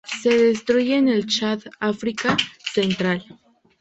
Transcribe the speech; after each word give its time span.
Se 0.19 0.35
distribuye 0.35 0.95
en 0.97 1.07
el 1.09 1.27
Chad, 1.27 1.59
África 1.79 2.35
Central. 2.73 3.23